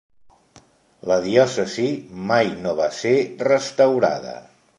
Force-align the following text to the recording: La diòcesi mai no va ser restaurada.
La 1.11 1.17
diòcesi 1.25 1.85
mai 2.33 2.51
no 2.65 2.75
va 2.81 2.89
ser 3.05 3.15
restaurada. 3.51 4.35